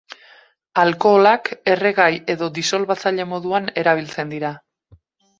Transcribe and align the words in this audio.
Alkoholak 0.83 1.49
erregai 1.73 2.07
edo 2.35 2.47
disolbatzaile 2.55 3.27
moduan 3.33 3.69
erabiltzen 3.83 4.33
dira. 4.35 4.51